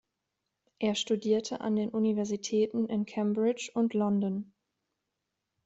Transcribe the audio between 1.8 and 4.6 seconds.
Universitäten in Cambridge und London.